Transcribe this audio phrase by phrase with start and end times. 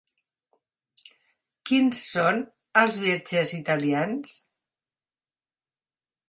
[1.69, 2.41] Quins són
[2.85, 4.33] els viatgers italians?